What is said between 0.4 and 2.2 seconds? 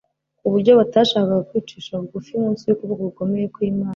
buryo batashakaga kwicisha